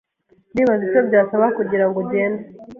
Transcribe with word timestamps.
Ndibaza 0.51 0.83
icyo 0.87 1.01
byasaba 1.07 1.45
kugirango 1.57 1.97
ugende. 2.03 2.43